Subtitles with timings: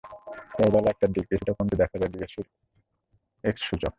[0.51, 2.43] তবে বেলা একটার দিকে কিছুটা কমতে দেখা যায় ডিএসই
[3.43, 3.89] এক্স সূচক।